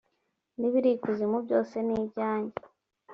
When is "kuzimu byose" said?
1.03-1.75